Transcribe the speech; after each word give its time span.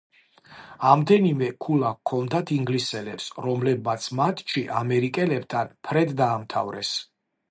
ამდენივე 0.91 1.49
ქულა 1.65 1.91
ჰქონდათ 1.97 2.53
ინგლისელებს, 2.55 3.27
რომლებმაც 3.47 4.09
მატჩი 4.21 4.65
ამერიკელებთან 4.81 5.73
ფრედ 5.89 6.19
დაამთავრეს. 6.23 6.97